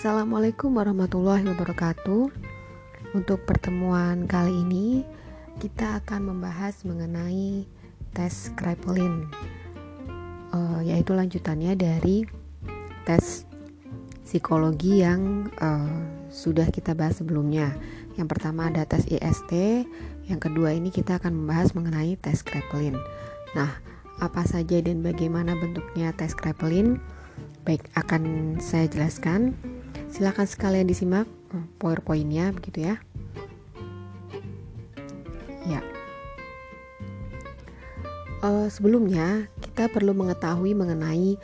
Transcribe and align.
Assalamualaikum 0.00 0.80
warahmatullahi 0.80 1.44
wabarakatuh. 1.44 2.32
Untuk 3.12 3.44
pertemuan 3.44 4.24
kali 4.24 4.64
ini, 4.64 5.04
kita 5.60 6.00
akan 6.00 6.32
membahas 6.32 6.88
mengenai 6.88 7.68
tes 8.16 8.48
Kraepelin, 8.56 9.28
uh, 10.56 10.80
yaitu 10.80 11.12
lanjutannya 11.12 11.76
dari 11.76 12.24
tes 13.04 13.44
psikologi 14.24 15.04
yang 15.04 15.52
uh, 15.60 16.00
sudah 16.32 16.72
kita 16.72 16.96
bahas 16.96 17.20
sebelumnya. 17.20 17.76
Yang 18.16 18.32
pertama 18.32 18.72
ada 18.72 18.88
tes 18.88 19.04
IST, 19.04 19.84
yang 20.32 20.40
kedua 20.40 20.72
ini 20.72 20.88
kita 20.88 21.20
akan 21.20 21.44
membahas 21.44 21.76
mengenai 21.76 22.16
tes 22.16 22.40
Kraepelin. 22.40 22.96
Nah, 23.52 23.68
apa 24.16 24.48
saja 24.48 24.80
dan 24.80 25.04
bagaimana 25.04 25.60
bentuknya 25.60 26.16
tes 26.16 26.32
Kraepelin? 26.32 26.96
Baik, 27.68 27.84
akan 27.92 28.56
saya 28.64 28.88
jelaskan. 28.88 29.52
Silakan 30.10 30.46
sekalian 30.46 30.90
disimak 30.90 31.26
oh, 31.54 31.64
powerpointnya 31.78 32.50
begitu 32.50 32.90
ya. 32.90 32.96
Ya. 35.64 35.80
Uh, 38.42 38.66
sebelumnya 38.72 39.46
kita 39.62 39.86
perlu 39.92 40.16
mengetahui 40.16 40.74
mengenai 40.74 41.38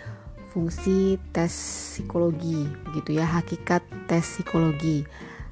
fungsi 0.50 1.20
tes 1.36 1.52
psikologi, 1.52 2.64
begitu 2.88 3.20
ya, 3.20 3.28
hakikat 3.28 3.84
tes 4.08 4.24
psikologi. 4.24 5.04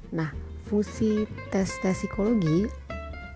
Nah, 0.09 0.33
fungsi 0.65 1.29
tes 1.53 1.69
tes 1.79 1.93
psikologi 1.93 2.65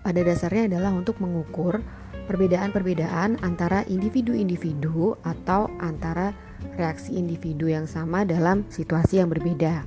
pada 0.02 0.20
dasarnya 0.26 0.66
adalah 0.66 0.90
untuk 0.90 1.22
mengukur 1.22 1.78
perbedaan-perbedaan 2.26 3.38
antara 3.42 3.86
individu-individu 3.86 5.14
atau 5.22 5.70
antara 5.78 6.34
reaksi 6.76 7.16
individu 7.16 7.68
yang 7.68 7.84
sama 7.84 8.24
dalam 8.24 8.64
situasi 8.68 9.20
yang 9.20 9.28
berbeda. 9.28 9.84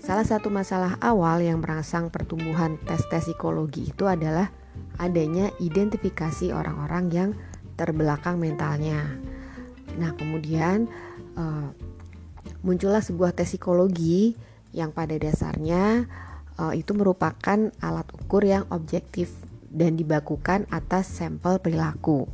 Salah 0.00 0.22
satu 0.22 0.52
masalah 0.52 1.00
awal 1.02 1.42
yang 1.42 1.58
merangsang 1.58 2.14
pertumbuhan 2.14 2.78
tes-tes 2.86 3.26
psikologi 3.26 3.90
itu 3.90 4.06
adalah 4.06 4.54
adanya 5.02 5.50
identifikasi 5.58 6.54
orang-orang 6.54 7.04
yang 7.10 7.30
terbelakang 7.74 8.38
mentalnya. 8.38 9.02
Nah, 9.98 10.14
kemudian 10.14 10.86
uh, 11.34 11.68
muncullah 12.62 13.02
sebuah 13.02 13.34
tes 13.34 13.50
psikologi 13.50 14.38
yang 14.70 14.92
pada 14.94 15.16
dasarnya 15.16 16.06
uh, 16.60 16.72
itu 16.76 16.92
merupakan 16.94 17.72
alat 17.82 18.08
ukur 18.14 18.44
yang 18.44 18.64
objektif 18.70 19.32
dan 19.72 19.98
dibakukan 19.98 20.64
atas 20.70 21.10
sampel 21.10 21.58
perilaku. 21.60 22.28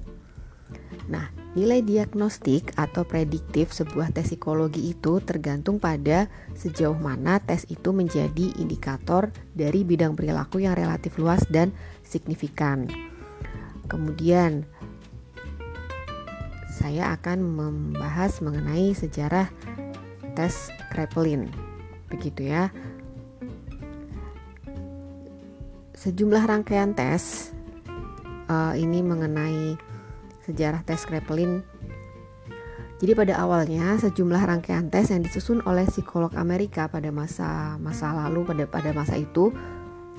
Nah, 1.11 1.42
nilai 1.53 1.85
diagnostik 1.85 2.73
atau 2.81 3.05
prediktif 3.05 3.77
sebuah 3.77 4.09
tes 4.17 4.33
psikologi 4.33 4.89
itu 4.89 5.21
tergantung 5.21 5.77
pada 5.77 6.33
sejauh 6.57 6.97
mana 6.97 7.45
tes 7.45 7.69
itu 7.69 7.93
menjadi 7.93 8.57
indikator 8.57 9.29
dari 9.53 9.85
bidang 9.85 10.17
perilaku 10.17 10.65
yang 10.65 10.73
relatif 10.73 11.21
luas 11.21 11.45
dan 11.53 11.77
signifikan. 12.01 12.89
Kemudian, 13.85 14.65
saya 16.73 17.13
akan 17.13 17.45
membahas 17.45 18.41
mengenai 18.41 18.97
sejarah 18.97 19.53
tes 20.33 20.73
Kraepelin. 20.89 21.53
Begitu 22.09 22.49
ya. 22.49 22.73
Sejumlah 25.93 26.49
rangkaian 26.49 26.97
tes 26.97 27.53
uh, 28.49 28.73
ini 28.75 29.05
mengenai 29.05 29.92
sejarah 30.47 30.83
tes 30.87 31.03
Kraepelin. 31.07 31.63
Jadi 33.03 33.19
pada 33.19 33.35
awalnya 33.43 33.99
sejumlah 33.99 34.43
rangkaian 34.47 34.87
tes 34.87 35.11
yang 35.11 35.27
disusun 35.27 35.59
oleh 35.67 35.83
psikolog 35.91 36.31
Amerika 36.39 36.87
pada 36.87 37.11
masa 37.11 37.75
masa 37.83 38.15
lalu 38.15 38.47
pada 38.47 38.65
pada 38.71 38.95
masa 38.95 39.19
itu 39.19 39.51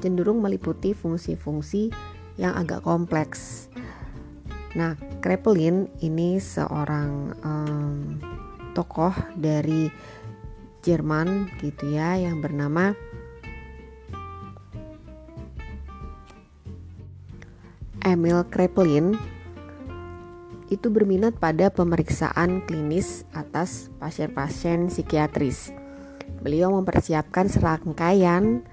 cenderung 0.03 0.43
meliputi 0.43 0.91
fungsi-fungsi 0.91 1.95
yang 2.35 2.51
agak 2.59 2.83
kompleks. 2.83 3.71
Nah, 4.75 4.99
Kraepelin 5.23 5.87
ini 6.03 6.43
seorang 6.43 7.37
um, 7.45 8.19
tokoh 8.75 9.15
dari 9.39 9.87
Jerman 10.83 11.47
gitu 11.63 11.95
ya 11.95 12.19
yang 12.19 12.43
bernama 12.43 12.91
Emil 18.03 18.43
Kraepelin 18.51 19.15
itu 20.73 20.89
berminat 20.89 21.37
pada 21.37 21.69
pemeriksaan 21.69 22.65
klinis 22.65 23.29
atas 23.37 23.93
pasien-pasien 24.01 24.89
psikiatris. 24.89 25.69
Beliau 26.41 26.73
mempersiapkan 26.73 27.45
serangkaian 27.47 28.65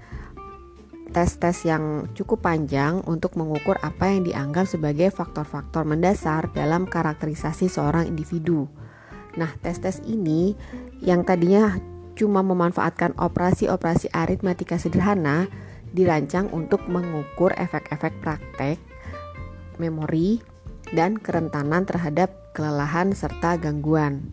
tes-tes 1.11 1.67
yang 1.67 2.07
cukup 2.15 2.41
panjang 2.41 3.03
untuk 3.03 3.35
mengukur 3.35 3.75
apa 3.83 4.09
yang 4.09 4.23
dianggap 4.23 4.65
sebagai 4.65 5.11
faktor-faktor 5.11 5.83
mendasar 5.83 6.49
dalam 6.55 6.87
karakterisasi 6.87 7.67
seorang 7.67 8.07
individu. 8.07 8.65
Nah, 9.35 9.51
tes-tes 9.59 10.01
ini 10.07 10.55
yang 11.03 11.23
tadinya 11.27 11.79
cuma 12.15 12.43
memanfaatkan 12.43 13.15
operasi-operasi 13.15 14.11
aritmatika 14.11 14.75
sederhana 14.75 15.47
dirancang 15.91 16.47
untuk 16.51 16.87
mengukur 16.87 17.51
efek-efek 17.55 18.15
praktek, 18.23 18.79
memori, 19.79 20.39
dan 20.91 21.19
kerentanan 21.19 21.87
terhadap 21.87 22.31
kelelahan 22.51 23.15
serta 23.15 23.55
gangguan. 23.55 24.31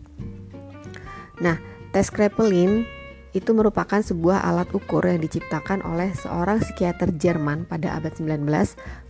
Nah, 1.39 1.55
tes 1.95 2.11
Kraepelin 2.11 2.83
itu 3.31 3.53
merupakan 3.53 4.01
sebuah 4.01 4.41
alat 4.41 4.73
ukur 4.73 5.05
yang 5.05 5.21
diciptakan 5.21 5.85
oleh 5.85 6.09
seorang 6.17 6.59
psikiater 6.65 7.13
Jerman 7.13 7.69
pada 7.69 7.93
abad 7.93 8.11
19 8.17 8.41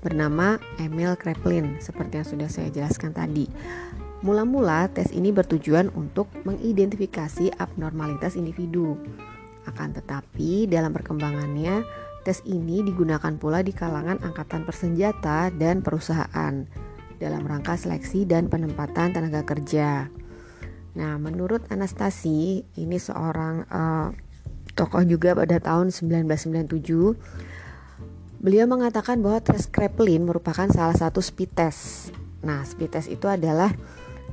bernama 0.03 0.59
Emil 0.75 1.15
Kraepelin 1.15 1.79
seperti 1.79 2.19
yang 2.19 2.27
sudah 2.27 2.49
saya 2.51 2.69
jelaskan 2.69 3.15
tadi. 3.15 3.47
Mula-mula 4.19 4.91
tes 4.91 5.16
ini 5.16 5.31
bertujuan 5.31 5.95
untuk 5.95 6.27
mengidentifikasi 6.43 7.55
abnormalitas 7.55 8.35
individu. 8.35 8.99
Akan 9.63 9.95
tetapi 9.95 10.67
dalam 10.67 10.91
perkembangannya 10.91 11.87
tes 12.27 12.43
ini 12.43 12.83
digunakan 12.83 13.31
pula 13.39 13.63
di 13.63 13.71
kalangan 13.71 14.19
angkatan 14.19 14.67
persenjata 14.67 15.55
dan 15.55 15.79
perusahaan 15.79 16.67
dalam 17.19 17.44
rangka 17.44 17.75
seleksi 17.75 18.25
dan 18.25 18.47
penempatan 18.47 19.12
tenaga 19.12 19.44
kerja. 19.44 20.07
Nah, 20.97 21.22
menurut 21.22 21.69
Anastasi, 21.69 22.66
ini 22.80 22.97
seorang 22.97 23.68
uh, 23.69 24.09
tokoh 24.74 25.06
juga 25.06 25.38
pada 25.38 25.62
tahun 25.62 25.94
1997, 25.94 27.13
beliau 28.40 28.66
mengatakan 28.66 29.19
bahwa 29.19 29.44
tes 29.44 29.68
Kraepelin 29.68 30.25
merupakan 30.25 30.66
salah 30.72 30.96
satu 30.96 31.19
speed 31.19 31.52
test. 31.53 32.16
Nah, 32.41 32.63
speed 32.63 32.96
test 32.96 33.12
itu 33.12 33.28
adalah 33.28 33.69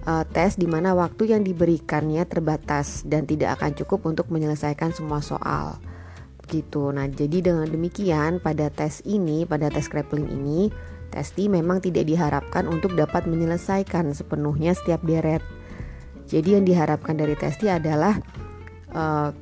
uh, 0.06 0.24
tes 0.24 0.56
di 0.56 0.70
mana 0.70 0.94
waktu 0.94 1.34
yang 1.34 1.42
diberikannya 1.42 2.22
terbatas 2.24 3.02
dan 3.04 3.26
tidak 3.26 3.60
akan 3.60 3.74
cukup 3.74 4.06
untuk 4.06 4.30
menyelesaikan 4.30 4.94
semua 4.94 5.20
soal. 5.20 5.76
Begitu. 6.46 6.94
Nah, 6.94 7.10
jadi 7.10 7.52
dengan 7.52 7.66
demikian 7.66 8.38
pada 8.38 8.70
tes 8.70 9.02
ini, 9.02 9.42
pada 9.44 9.66
tes 9.66 9.90
Kraepelin 9.90 10.30
ini, 10.30 10.70
Testi 11.16 11.48
memang 11.48 11.80
tidak 11.80 12.04
diharapkan 12.04 12.68
untuk 12.68 12.92
dapat 12.92 13.24
menyelesaikan 13.24 14.12
sepenuhnya 14.12 14.76
setiap 14.76 15.00
deret. 15.00 15.40
Jadi 16.28 16.60
yang 16.60 16.68
diharapkan 16.68 17.16
dari 17.16 17.32
Testi 17.32 17.72
adalah 17.72 18.20
uh, 18.92 19.32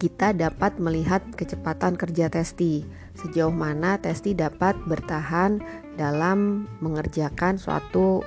kita 0.00 0.32
dapat 0.32 0.80
melihat 0.80 1.20
kecepatan 1.36 2.00
kerja 2.00 2.32
Testi, 2.32 2.88
sejauh 3.12 3.52
mana 3.52 4.00
Testi 4.00 4.32
dapat 4.32 4.72
bertahan 4.88 5.60
dalam 6.00 6.64
mengerjakan 6.80 7.60
suatu 7.60 8.24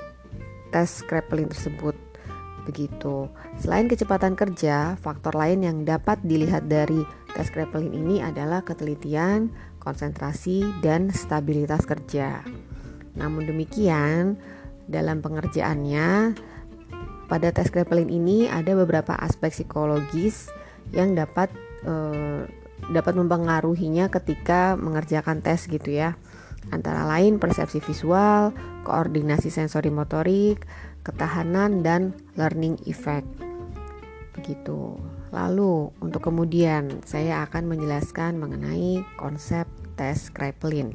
tes 0.69 1.01
Kraepelin 1.09 1.49
tersebut. 1.49 1.97
Begitu. 2.69 3.33
Selain 3.57 3.89
kecepatan 3.89 4.37
kerja, 4.37 4.93
faktor 5.01 5.33
lain 5.33 5.65
yang 5.65 5.77
dapat 5.89 6.21
dilihat 6.21 6.69
dari 6.69 7.01
tes 7.33 7.49
Kraepelin 7.49 7.97
ini 7.97 8.21
adalah 8.21 8.61
ketelitian, 8.61 9.49
konsentrasi, 9.81 10.63
dan 10.85 11.09
stabilitas 11.09 11.83
kerja. 11.83 12.45
Namun 13.15 13.47
demikian, 13.47 14.37
dalam 14.85 15.19
pengerjaannya 15.25 16.37
pada 17.25 17.49
tes 17.49 17.73
Kraepelin 17.73 18.11
ini 18.13 18.45
ada 18.45 18.77
beberapa 18.77 19.17
aspek 19.17 19.49
psikologis 19.49 20.53
yang 20.93 21.17
dapat 21.17 21.49
eh, 21.83 22.45
dapat 22.93 23.13
mempengaruhinya 23.17 24.13
ketika 24.13 24.77
mengerjakan 24.77 25.41
tes 25.41 25.65
gitu 25.65 25.89
ya. 25.89 26.13
Antara 26.73 27.05
lain 27.05 27.37
persepsi 27.37 27.77
visual, 27.81 28.53
koordinasi 28.85 29.53
sensori 29.53 29.93
motorik, 29.93 30.65
ketahanan 31.05 31.85
dan 31.85 32.17
learning 32.37 32.81
effect. 32.89 33.25
Begitu. 34.33 34.97
Lalu 35.29 35.93
untuk 36.01 36.25
kemudian 36.25 37.05
saya 37.05 37.45
akan 37.45 37.69
menjelaskan 37.69 38.37
mengenai 38.41 39.05
konsep 39.17 39.69
tes 39.93 40.33
Kraepelin. 40.33 40.93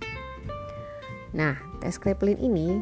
Nah, 1.31 1.70
tes 1.81 1.97
Kraepelin 1.97 2.39
ini 2.39 2.79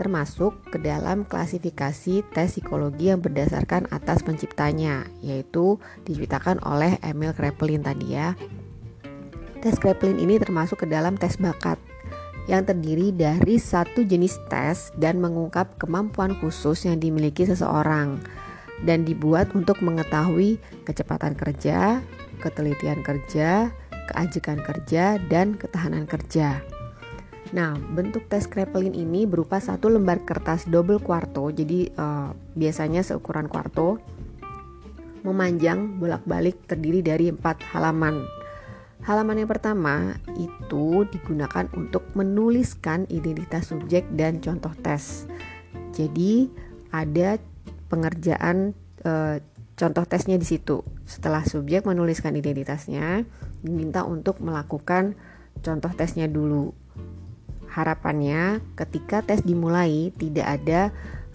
termasuk 0.00 0.56
ke 0.72 0.80
dalam 0.80 1.28
klasifikasi 1.28 2.24
tes 2.32 2.48
psikologi 2.56 3.12
yang 3.12 3.20
berdasarkan 3.20 3.86
atas 3.92 4.24
penciptanya, 4.24 5.06
yaitu 5.20 5.76
diciptakan 6.08 6.58
oleh 6.64 6.96
Emil 7.04 7.36
Kraepelin 7.36 7.84
tadi 7.84 8.16
ya. 8.16 8.34
Tes 9.62 9.78
Kraepelin 9.78 10.18
ini 10.18 10.42
termasuk 10.42 10.82
ke 10.82 10.86
dalam 10.90 11.14
tes 11.14 11.38
bakat 11.38 11.78
yang 12.50 12.66
terdiri 12.66 13.14
dari 13.14 13.62
satu 13.62 14.02
jenis 14.02 14.42
tes 14.50 14.90
dan 14.98 15.22
mengungkap 15.22 15.78
kemampuan 15.78 16.34
khusus 16.42 16.82
yang 16.82 16.98
dimiliki 16.98 17.46
seseorang 17.46 18.18
dan 18.82 19.06
dibuat 19.06 19.54
untuk 19.54 19.78
mengetahui 19.78 20.58
kecepatan 20.82 21.38
kerja, 21.38 22.02
ketelitian 22.42 23.06
kerja, 23.06 23.70
keajekan 24.10 24.58
kerja, 24.66 25.22
dan 25.30 25.54
ketahanan 25.54 26.10
kerja. 26.10 26.58
Nah, 27.52 27.76
bentuk 27.76 28.32
tes 28.32 28.48
Kraepelin 28.48 28.96
ini 28.96 29.28
berupa 29.28 29.60
satu 29.60 29.92
lembar 29.92 30.24
kertas 30.24 30.64
double 30.64 31.04
quarto, 31.04 31.52
jadi 31.52 31.92
uh, 32.00 32.32
biasanya 32.56 33.04
seukuran 33.04 33.44
quarto, 33.44 34.00
memanjang 35.20 36.00
bolak-balik 36.00 36.64
terdiri 36.64 37.04
dari 37.04 37.28
empat 37.28 37.60
halaman. 37.76 38.24
Halaman 39.04 39.44
yang 39.44 39.50
pertama 39.52 40.16
itu 40.40 41.04
digunakan 41.12 41.68
untuk 41.76 42.08
menuliskan 42.16 43.04
identitas 43.12 43.68
subjek 43.68 44.08
dan 44.16 44.40
contoh 44.40 44.72
tes. 44.80 45.28
Jadi 45.92 46.48
ada 46.88 47.36
pengerjaan 47.92 48.72
uh, 49.04 49.36
contoh 49.76 50.04
tesnya 50.08 50.40
di 50.40 50.48
situ. 50.48 50.80
Setelah 51.04 51.44
subjek 51.44 51.84
menuliskan 51.84 52.32
identitasnya, 52.32 53.28
diminta 53.60 54.08
untuk 54.08 54.40
melakukan 54.40 55.20
contoh 55.60 55.92
tesnya 55.92 56.32
dulu 56.32 56.72
harapannya 57.72 58.60
ketika 58.76 59.24
tes 59.24 59.40
dimulai 59.40 60.12
tidak 60.20 60.60
ada 60.60 60.80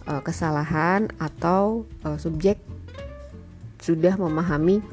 uh, 0.05 0.21
kesalahan 0.21 1.09
atau 1.17 1.89
uh, 2.05 2.21
subjek 2.21 2.61
sudah 3.81 4.13
memahami 4.15 4.85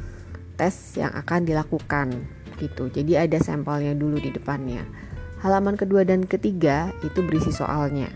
tes 0.56 0.96
yang 0.96 1.12
akan 1.12 1.44
dilakukan 1.44 2.24
gitu. 2.56 2.88
Jadi 2.88 3.18
ada 3.18 3.38
sampelnya 3.42 3.92
dulu 3.92 4.16
di 4.16 4.32
depannya. 4.32 4.86
Halaman 5.44 5.76
kedua 5.76 6.08
dan 6.08 6.24
ketiga 6.24 6.88
itu 7.04 7.20
berisi 7.20 7.52
soalnya. 7.52 8.08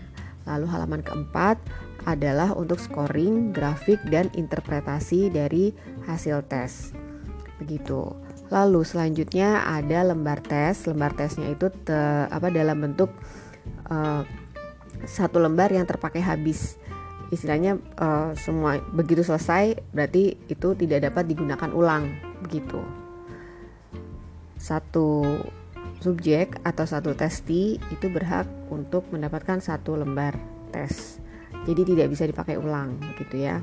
Lalu 0.49 0.65
halaman 0.65 1.01
keempat 1.05 1.61
adalah 2.09 2.57
untuk 2.57 2.81
scoring, 2.81 3.53
grafik 3.53 4.01
dan 4.09 4.31
interpretasi 4.33 5.29
dari 5.29 5.75
hasil 6.09 6.41
tes. 6.49 6.95
Begitu. 7.61 8.28
Lalu 8.49 8.81
selanjutnya 8.81 9.65
ada 9.65 10.01
lembar 10.01 10.41
tes. 10.41 10.85
Lembar 10.89 11.13
tesnya 11.13 11.53
itu 11.53 11.69
te, 11.69 12.25
apa 12.29 12.49
dalam 12.49 12.81
bentuk 12.81 13.13
uh, 13.89 14.25
satu 15.05 15.37
lembar 15.37 15.69
yang 15.69 15.85
terpakai 15.85 16.21
habis. 16.21 16.81
Istilahnya 17.29 17.77
uh, 18.01 18.33
semua 18.33 18.81
begitu 18.89 19.21
selesai 19.21 19.77
berarti 19.93 20.33
itu 20.49 20.73
tidak 20.73 21.13
dapat 21.13 21.29
digunakan 21.29 21.69
ulang 21.69 22.09
begitu. 22.41 22.81
Satu 24.57 25.23
subjek 26.01 26.57
atau 26.65 26.89
satu 26.89 27.13
testi 27.13 27.77
itu 27.93 28.05
berhak 28.09 28.49
untuk 28.73 29.05
mendapatkan 29.13 29.61
satu 29.61 29.93
lembar 29.93 30.35
tes. 30.73 31.21
Jadi 31.69 31.93
tidak 31.93 32.07
bisa 32.17 32.25
dipakai 32.25 32.57
ulang 32.57 32.97
gitu 33.21 33.45
ya. 33.45 33.61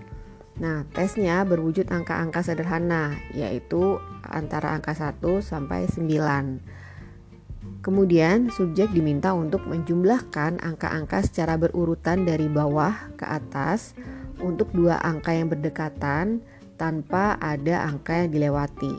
Nah, 0.57 0.89
tesnya 0.97 1.45
berwujud 1.45 1.93
angka-angka 1.93 2.41
sederhana, 2.41 3.13
yaitu 3.37 4.01
antara 4.25 4.73
angka 4.73 4.97
1 4.97 5.45
sampai 5.45 5.85
9. 5.85 6.65
Kemudian, 7.85 8.49
subjek 8.49 8.91
diminta 8.91 9.37
untuk 9.37 9.69
menjumlahkan 9.69 10.65
angka-angka 10.65 11.23
secara 11.29 11.61
berurutan 11.61 12.25
dari 12.25 12.49
bawah 12.49 12.97
ke 13.21 13.29
atas 13.29 13.93
untuk 14.41 14.73
dua 14.73 14.97
angka 15.05 15.37
yang 15.37 15.53
berdekatan 15.53 16.41
tanpa 16.81 17.37
ada 17.39 17.85
angka 17.85 18.25
yang 18.25 18.33
dilewati. 18.33 18.97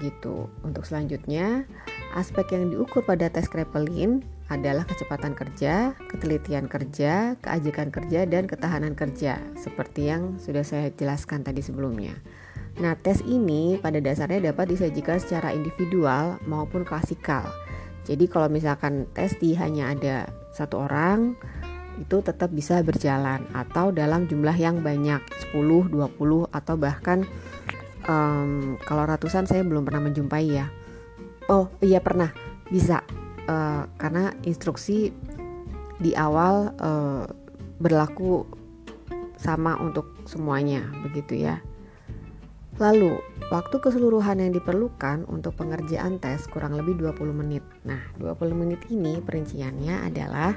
Gitu. 0.00 0.48
Untuk 0.64 0.88
selanjutnya, 0.88 1.68
aspek 2.16 2.56
yang 2.56 2.72
diukur 2.72 3.04
pada 3.04 3.28
tes 3.28 3.46
Kraepelin 3.52 4.24
adalah 4.48 4.88
kecepatan 4.88 5.36
kerja, 5.36 5.92
ketelitian 6.08 6.72
kerja, 6.72 7.36
keajekan 7.44 7.92
kerja, 7.92 8.24
dan 8.24 8.48
ketahanan 8.48 8.96
kerja, 8.96 9.36
seperti 9.60 10.08
yang 10.08 10.40
sudah 10.40 10.64
saya 10.64 10.88
jelaskan 10.96 11.44
tadi 11.44 11.60
sebelumnya. 11.60 12.16
Nah, 12.80 12.96
tes 12.96 13.20
ini 13.28 13.76
pada 13.76 14.00
dasarnya 14.00 14.52
dapat 14.52 14.72
disajikan 14.72 15.20
secara 15.20 15.52
individual 15.52 16.40
maupun 16.48 16.86
klasikal. 16.88 17.44
Jadi 18.08 18.24
kalau 18.24 18.48
misalkan 18.48 19.04
tes 19.12 19.36
di 19.36 19.52
hanya 19.52 19.92
ada 19.92 20.32
satu 20.56 20.88
orang, 20.88 21.36
itu 22.00 22.22
tetap 22.24 22.48
bisa 22.54 22.80
berjalan 22.80 23.44
atau 23.52 23.90
dalam 23.90 24.24
jumlah 24.30 24.54
yang 24.54 24.80
banyak 24.80 25.20
10, 25.52 25.92
20 25.92 26.48
atau 26.48 26.74
bahkan 26.78 27.26
um, 28.06 28.78
kalau 28.86 29.04
ratusan 29.04 29.44
saya 29.44 29.66
belum 29.66 29.84
pernah 29.84 30.08
menjumpai 30.08 30.46
ya. 30.46 30.70
Oh 31.50 31.68
iya 31.82 31.98
pernah 31.98 32.30
bisa 32.70 33.02
uh, 33.48 33.88
karena 33.96 34.30
instruksi 34.44 35.10
di 35.98 36.14
awal 36.14 36.70
uh, 36.78 37.26
berlaku 37.82 38.46
sama 39.40 39.74
untuk 39.80 40.14
semuanya 40.28 40.86
begitu 41.02 41.42
ya. 41.48 41.58
Lalu, 42.78 43.18
waktu 43.50 43.76
keseluruhan 43.82 44.38
yang 44.38 44.54
diperlukan 44.54 45.26
untuk 45.26 45.58
pengerjaan 45.58 46.22
tes 46.22 46.46
kurang 46.46 46.78
lebih 46.78 46.94
20 46.94 47.34
menit. 47.34 47.66
Nah, 47.82 47.98
20 48.22 48.54
menit 48.54 48.86
ini 48.86 49.18
perinciannya 49.18 50.06
adalah 50.06 50.54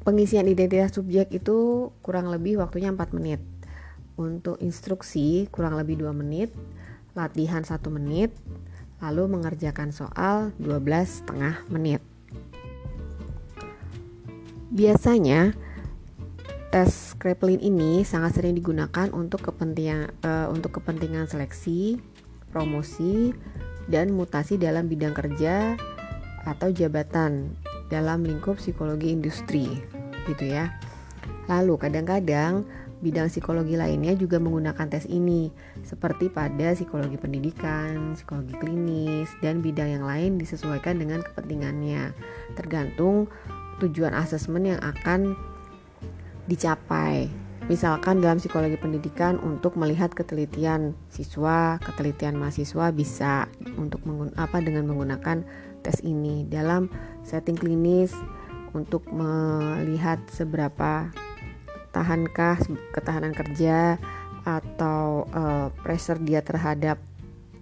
pengisian 0.00 0.48
identitas 0.48 0.96
subjek 0.96 1.28
itu 1.36 1.92
kurang 2.00 2.32
lebih 2.32 2.56
waktunya 2.56 2.88
4 2.88 3.12
menit. 3.12 3.44
Untuk 4.16 4.56
instruksi 4.64 5.48
kurang 5.52 5.76
lebih 5.76 6.08
2 6.08 6.12
menit, 6.16 6.56
latihan 7.12 7.60
1 7.60 7.76
menit, 7.92 8.32
lalu 9.00 9.36
mengerjakan 9.36 9.90
soal 9.90 10.52
12 10.60 10.84
setengah 11.08 11.64
menit. 11.72 12.04
Biasanya 14.70 15.56
tes 16.70 17.18
Kraepelin 17.18 17.58
ini 17.58 18.06
sangat 18.06 18.38
sering 18.38 18.54
digunakan 18.54 19.10
untuk 19.10 19.42
kepentingan 19.50 20.14
uh, 20.22 20.46
untuk 20.46 20.78
kepentingan 20.78 21.26
seleksi, 21.26 21.98
promosi, 22.54 23.34
dan 23.90 24.14
mutasi 24.14 24.54
dalam 24.54 24.86
bidang 24.86 25.10
kerja 25.10 25.74
atau 26.46 26.70
jabatan 26.70 27.58
dalam 27.90 28.22
lingkup 28.22 28.62
psikologi 28.62 29.10
industri 29.10 29.66
gitu 30.30 30.46
ya. 30.46 30.70
Lalu 31.50 31.74
kadang-kadang 31.74 32.62
Bidang 33.00 33.32
psikologi 33.32 33.80
lainnya 33.80 34.12
juga 34.12 34.36
menggunakan 34.36 34.84
tes 34.92 35.08
ini, 35.08 35.48
seperti 35.80 36.28
pada 36.28 36.76
psikologi 36.76 37.16
pendidikan, 37.16 38.12
psikologi 38.12 38.52
klinis, 38.60 39.32
dan 39.40 39.64
bidang 39.64 40.00
yang 40.00 40.04
lain 40.04 40.36
disesuaikan 40.36 41.00
dengan 41.00 41.24
kepentingannya, 41.24 42.12
tergantung 42.60 43.32
tujuan 43.80 44.12
asesmen 44.12 44.76
yang 44.76 44.80
akan 44.84 45.32
dicapai. 46.44 47.32
Misalkan 47.72 48.20
dalam 48.20 48.36
psikologi 48.36 48.76
pendidikan 48.76 49.40
untuk 49.40 49.80
melihat 49.80 50.12
ketelitian 50.12 50.92
siswa, 51.08 51.80
ketelitian 51.80 52.36
mahasiswa 52.36 52.92
bisa 52.92 53.48
untuk 53.80 54.04
menggun 54.04 54.34
apa 54.36 54.60
dengan 54.60 54.90
menggunakan 54.90 55.46
tes 55.80 56.04
ini 56.04 56.44
dalam 56.50 56.92
setting 57.24 57.56
klinis 57.56 58.12
untuk 58.74 59.06
melihat 59.08 60.18
seberapa 60.28 61.14
tahankah 61.90 62.58
ketahanan 62.94 63.34
kerja 63.34 63.98
atau 64.46 65.28
uh, 65.36 65.68
pressure 65.84 66.18
dia 66.22 66.40
terhadap 66.40 66.96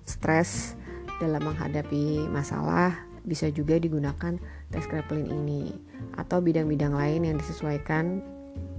stres 0.06 0.78
dalam 1.18 1.42
menghadapi 1.42 2.30
masalah 2.30 2.94
bisa 3.26 3.50
juga 3.52 3.76
digunakan 3.76 4.38
tes 4.72 4.84
Kraepelin 4.86 5.28
ini 5.28 5.74
atau 6.16 6.40
bidang-bidang 6.40 6.94
lain 6.96 7.28
yang 7.28 7.36
disesuaikan 7.36 8.24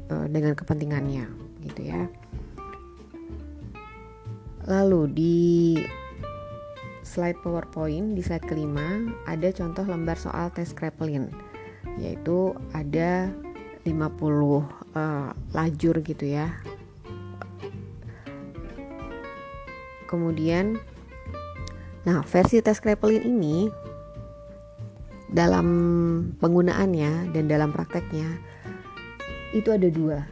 uh, 0.09 0.25
dengan 0.31 0.55
kepentingannya 0.55 1.27
gitu 1.69 1.81
ya. 1.85 2.07
Lalu 4.65 5.01
di 5.11 5.39
slide 7.05 7.41
PowerPoint 7.41 8.13
di 8.13 8.21
slide 8.21 8.45
kelima 8.45 9.01
ada 9.25 9.49
contoh 9.49 9.81
lembar 9.85 10.17
soal 10.17 10.53
tes 10.53 10.73
Kraepelin 10.77 11.29
yaitu 11.97 12.53
ada 12.71 13.33
50 13.89 13.97
uh, 13.97 14.63
eh, 14.95 15.29
lajur 15.53 15.95
gitu 16.05 16.25
ya. 16.25 16.53
Kemudian 20.09 20.77
nah 22.07 22.23
versi 22.25 22.63
tes 22.63 22.79
Kraepelin 22.81 23.27
ini 23.27 23.69
dalam 25.29 25.67
penggunaannya 26.41 27.29
dan 27.29 27.45
dalam 27.45 27.69
prakteknya 27.69 28.25
itu 29.53 29.69
ada 29.69 29.89
dua. 29.89 30.25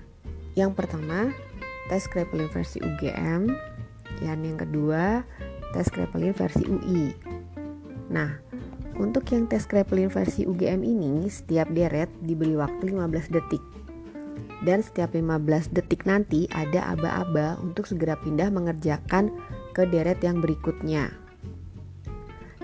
Yang 0.57 0.73
pertama 0.73 1.29
tes 1.89 2.09
Kraepelin 2.09 2.49
versi 2.49 2.81
UGM, 2.81 3.49
dan 4.21 4.39
yang 4.41 4.57
kedua 4.57 5.21
tes 5.73 5.87
Kraepelin 5.93 6.33
versi 6.33 6.65
UI. 6.65 7.13
Nah, 8.09 8.39
Untuk 8.97 9.29
yang 9.29 9.45
tes 9.45 9.69
Kraepelin 9.69 10.09
versi 10.09 10.49
UGM 10.49 10.81
ini, 10.81 11.29
setiap 11.29 11.69
deret 11.69 12.09
diberi 12.21 12.57
waktu 12.57 12.97
15 12.97 13.29
detik. 13.29 13.61
Dan 14.65 14.81
setiap 14.81 15.13
15 15.13 15.69
detik 15.69 16.09
nanti 16.09 16.49
ada 16.49 16.89
aba-aba 16.97 17.61
untuk 17.61 17.85
segera 17.85 18.17
pindah 18.17 18.49
mengerjakan 18.49 19.29
ke 19.77 19.85
deret 19.85 20.17
yang 20.25 20.41
berikutnya. 20.41 21.13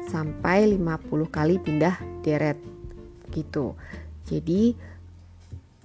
Sampai 0.09 0.73
50 0.73 1.29
kali 1.29 1.61
pindah 1.61 2.01
deret 2.25 2.57
gitu. 3.29 3.77
Jadi 4.25 4.93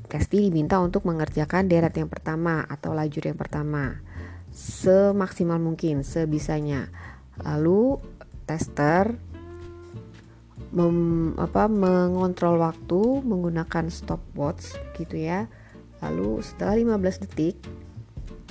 Testi 0.08 0.40
diminta 0.48 0.80
untuk 0.80 1.04
mengerjakan 1.04 1.68
deret 1.68 1.92
yang 1.92 2.08
pertama 2.08 2.64
atau 2.64 2.96
lajur 2.96 3.28
yang 3.28 3.36
pertama 3.36 4.00
semaksimal 4.48 5.60
mungkin, 5.60 6.00
sebisanya. 6.00 6.88
Lalu 7.44 8.00
tester 8.48 9.20
mem, 10.72 11.32
apa, 11.40 11.66
mengontrol 11.66 12.60
waktu 12.60 13.24
menggunakan 13.24 13.88
stopwatch 13.88 14.76
gitu 15.00 15.16
ya. 15.16 15.48
Lalu 16.04 16.44
setelah 16.44 16.98
15 16.98 17.24
detik 17.26 17.56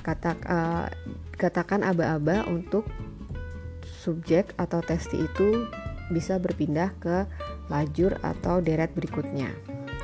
kata, 0.03 0.35
uh, 0.47 0.87
katakan 1.35 1.85
aba-aba 1.85 2.47
untuk 2.49 2.87
subjek 3.83 4.55
atau 4.55 4.79
testi 4.79 5.27
itu 5.27 5.67
bisa 6.07 6.39
berpindah 6.39 6.95
ke 7.03 7.27
lajur 7.67 8.15
atau 8.23 8.63
deret 8.63 8.91
berikutnya. 8.95 9.51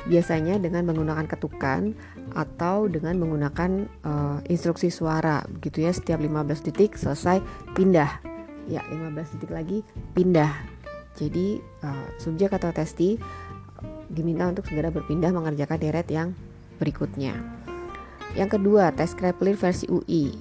Biasanya 0.04 0.60
dengan 0.60 0.84
menggunakan 0.84 1.24
ketukan 1.24 1.96
atau 2.36 2.92
dengan 2.92 3.16
menggunakan 3.16 3.88
uh, 4.04 4.38
instruksi 4.52 4.92
suara 4.92 5.40
gitu 5.64 5.80
ya. 5.80 5.96
Setiap 5.96 6.20
15 6.20 6.68
detik 6.68 7.00
selesai 7.00 7.40
pindah. 7.72 8.20
Ya 8.68 8.84
15 8.92 9.40
detik 9.40 9.52
lagi 9.52 9.80
pindah 10.12 10.73
jadi 11.14 11.62
uh, 11.82 12.06
subjek 12.18 12.54
atau 12.54 12.70
testi 12.70 13.16
diminta 14.10 14.46
untuk 14.50 14.66
segera 14.66 14.90
berpindah 14.90 15.30
mengerjakan 15.30 15.78
deret 15.80 16.08
yang 16.10 16.36
berikutnya 16.78 17.38
yang 18.34 18.50
kedua 18.50 18.90
tes 18.90 19.14
Kraepelin 19.14 19.58
versi 19.58 19.86
UI 19.90 20.34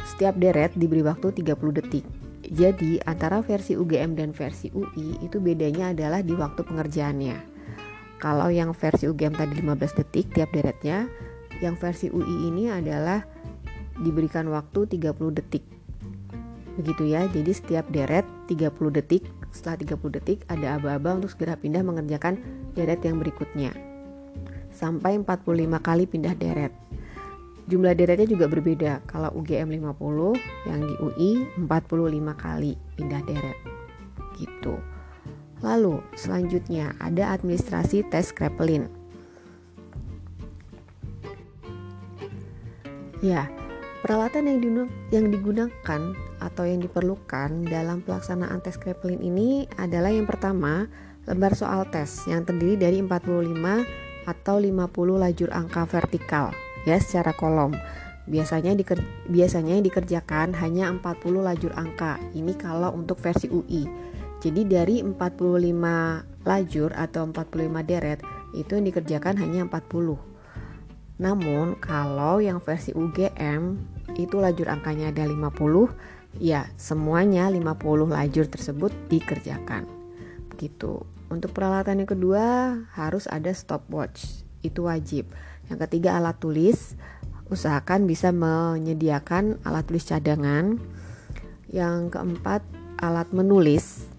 setiap 0.00 0.36
deret 0.40 0.72
diberi 0.76 1.04
waktu 1.04 1.32
30 1.44 1.78
detik 1.80 2.04
jadi 2.50 2.98
antara 3.06 3.44
versi 3.44 3.76
UGM 3.76 4.16
dan 4.16 4.32
versi 4.34 4.72
UI 4.72 5.20
itu 5.22 5.38
bedanya 5.38 5.92
adalah 5.92 6.24
di 6.24 6.34
waktu 6.34 6.66
pengerjaannya 6.66 7.50
kalau 8.20 8.52
yang 8.52 8.76
versi 8.76 9.08
UGM 9.08 9.32
tadi 9.32 9.64
15 9.64 9.96
detik 10.04 10.28
tiap 10.36 10.52
deretnya, 10.52 11.08
yang 11.64 11.72
versi 11.80 12.12
UI 12.12 12.52
ini 12.52 12.68
adalah 12.68 13.24
diberikan 13.96 14.44
waktu 14.52 14.84
30 15.00 15.40
detik. 15.40 15.64
Begitu 16.76 17.16
ya. 17.16 17.24
Jadi 17.32 17.48
setiap 17.56 17.88
deret 17.88 18.28
30 18.44 18.92
detik, 18.92 19.24
setelah 19.50 19.82
30 19.82 20.16
detik 20.16 20.38
ada 20.46 20.78
aba-aba 20.78 21.18
untuk 21.18 21.30
segera 21.34 21.58
pindah 21.58 21.82
mengerjakan 21.82 22.38
deret 22.74 23.02
yang 23.02 23.18
berikutnya. 23.18 23.74
Sampai 24.70 25.18
45 25.18 25.78
kali 25.82 26.04
pindah 26.06 26.34
deret. 26.38 26.72
Jumlah 27.70 27.94
deretnya 27.94 28.26
juga 28.26 28.50
berbeda. 28.50 29.02
Kalau 29.06 29.30
UGM 29.38 29.70
50, 29.70 30.34
yang 30.66 30.80
di 30.82 30.94
UI 30.98 31.30
45 31.62 32.34
kali 32.34 32.74
pindah 32.98 33.22
deret. 33.26 33.58
Gitu. 34.34 34.74
Lalu, 35.60 36.00
selanjutnya 36.16 36.96
ada 36.98 37.30
administrasi 37.36 38.08
tes 38.08 38.32
Kraepelin. 38.32 38.88
Ya, 43.20 43.52
peralatan 44.10 44.50
yang, 44.50 44.90
yang 45.14 45.30
digunakan 45.30 46.02
atau 46.42 46.64
yang 46.66 46.82
diperlukan 46.82 47.62
dalam 47.70 48.02
pelaksanaan 48.02 48.58
tes 48.58 48.74
Kraepelin 48.74 49.22
ini 49.22 49.70
adalah 49.78 50.10
yang 50.10 50.26
pertama, 50.26 50.90
lembar 51.30 51.54
soal 51.54 51.86
tes 51.94 52.26
yang 52.26 52.42
terdiri 52.42 52.74
dari 52.74 52.98
45 53.06 53.54
atau 54.26 54.56
50 54.58 54.66
lajur 55.14 55.54
angka 55.54 55.86
vertikal 55.86 56.50
ya 56.90 56.98
secara 56.98 57.30
kolom. 57.38 57.70
Biasanya 58.26 58.74
diker, 58.74 58.98
biasanya 59.30 59.78
dikerjakan 59.78 60.58
hanya 60.58 60.90
40 60.90 61.46
lajur 61.46 61.70
angka. 61.78 62.18
Ini 62.34 62.58
kalau 62.58 62.90
untuk 62.90 63.22
versi 63.22 63.46
UI. 63.46 63.86
Jadi 64.42 64.66
dari 64.66 65.06
45 65.06 65.22
lajur 66.42 66.90
atau 66.98 67.30
45 67.30 67.86
deret 67.86 68.18
itu 68.58 68.74
yang 68.74 68.90
dikerjakan 68.90 69.38
hanya 69.38 69.70
40. 69.70 70.30
Namun 71.20 71.76
kalau 71.78 72.40
yang 72.40 72.64
versi 72.64 72.96
UGM 72.96 73.76
itu 74.16 74.40
lajur 74.40 74.70
angkanya 74.70 75.12
ada 75.14 75.26
50, 75.26 75.90
ya 76.38 76.66
semuanya 76.78 77.50
50 77.50 78.10
lajur 78.10 78.46
tersebut 78.46 78.92
dikerjakan. 79.10 79.86
Begitu. 80.54 81.02
Untuk 81.30 81.54
peralatan 81.54 82.02
yang 82.02 82.10
kedua 82.10 82.44
harus 82.94 83.30
ada 83.30 83.54
stopwatch. 83.54 84.42
Itu 84.66 84.90
wajib. 84.90 85.30
Yang 85.70 85.86
ketiga 85.86 86.18
alat 86.18 86.42
tulis. 86.42 86.98
Usahakan 87.50 88.06
bisa 88.06 88.34
menyediakan 88.34 89.62
alat 89.62 89.86
tulis 89.86 90.06
cadangan. 90.06 90.78
Yang 91.70 92.18
keempat 92.18 92.66
alat 92.98 93.30
menulis 93.30 94.10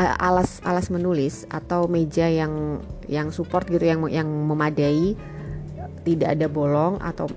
alas 0.00 0.64
alas 0.64 0.88
menulis 0.88 1.44
atau 1.52 1.84
meja 1.84 2.24
yang 2.24 2.80
yang 3.04 3.28
support 3.34 3.68
gitu 3.68 3.84
yang 3.84 4.00
yang 4.08 4.28
memadai 4.28 5.12
tidak 6.06 6.38
ada 6.38 6.46
bolong 6.48 6.96
atau 7.04 7.28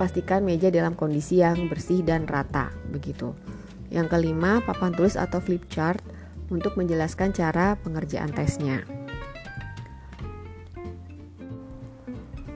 pastikan 0.00 0.40
meja 0.40 0.72
dalam 0.72 0.96
kondisi 0.96 1.44
yang 1.44 1.68
bersih 1.68 2.00
dan 2.00 2.24
rata 2.24 2.72
begitu. 2.88 3.36
Yang 3.92 4.16
kelima, 4.16 4.64
papan 4.64 4.96
tulis 4.96 5.20
atau 5.20 5.44
flip 5.44 5.68
chart 5.68 6.00
untuk 6.48 6.80
menjelaskan 6.80 7.36
cara 7.36 7.76
pengerjaan 7.84 8.32
tesnya. 8.32 8.80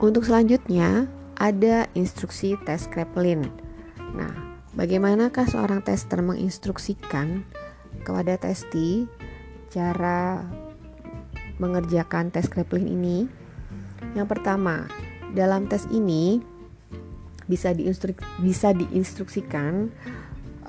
Untuk 0.01 0.25
selanjutnya, 0.25 1.05
ada 1.37 1.85
instruksi 1.93 2.57
tes 2.65 2.89
Kraepelin. 2.89 3.45
Nah, 4.17 4.33
bagaimanakah 4.73 5.45
seorang 5.45 5.85
tester 5.85 6.25
menginstruksikan 6.25 7.45
kepada 8.01 8.41
testi 8.41 9.05
cara 9.69 10.41
mengerjakan 11.61 12.33
tes 12.33 12.49
Kraepelin 12.49 12.89
ini. 12.89 13.17
Yang 14.17 14.27
pertama, 14.35 14.87
dalam 15.35 15.67
tes 15.67 15.87
ini 15.91 16.54
bisa 17.45 17.73
diinstruk 17.73 18.21
bisa 18.41 18.73
diinstruksikan 18.73 19.89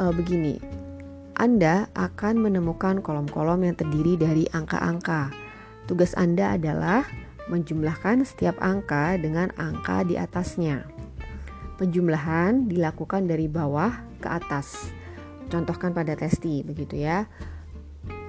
uh, 0.00 0.12
begini. 0.12 0.60
Anda 1.36 1.92
akan 1.92 2.48
menemukan 2.48 3.04
kolom-kolom 3.04 3.60
yang 3.68 3.76
terdiri 3.76 4.16
dari 4.16 4.44
angka-angka. 4.48 5.28
Tugas 5.84 6.16
Anda 6.16 6.56
adalah 6.56 7.04
menjumlahkan 7.52 8.24
setiap 8.24 8.56
angka 8.58 9.20
dengan 9.20 9.52
angka 9.60 10.02
di 10.08 10.16
atasnya. 10.16 10.88
Penjumlahan 11.76 12.72
dilakukan 12.72 13.28
dari 13.28 13.52
bawah 13.52 13.92
ke 14.16 14.28
atas. 14.32 14.88
Contohkan 15.52 15.92
pada 15.92 16.16
testi 16.16 16.64
begitu 16.64 17.04
ya. 17.04 17.28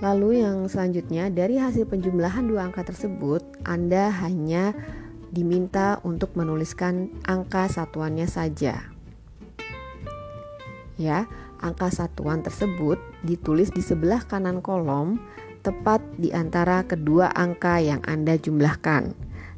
Lalu 0.03 0.45
yang 0.45 0.69
selanjutnya 0.69 1.33
dari 1.33 1.57
hasil 1.57 1.89
penjumlahan 1.89 2.45
dua 2.45 2.69
angka 2.69 2.85
tersebut 2.85 3.41
Anda 3.65 4.13
hanya 4.21 4.75
diminta 5.31 5.99
untuk 6.03 6.33
menuliskan 6.37 7.11
angka 7.27 7.67
satuannya 7.67 8.27
saja. 8.27 8.87
Ya, 10.97 11.29
angka 11.61 11.93
satuan 11.93 12.41
tersebut 12.41 12.97
ditulis 13.21 13.69
di 13.69 13.85
sebelah 13.85 14.25
kanan 14.25 14.65
kolom 14.65 15.21
tepat 15.61 15.99
di 16.15 16.31
antara 16.31 16.87
kedua 16.87 17.29
angka 17.35 17.77
yang 17.83 18.01
Anda 18.07 18.39
jumlahkan. 18.39 19.13